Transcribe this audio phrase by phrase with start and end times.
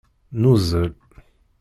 [0.41, 0.89] Nuzzel.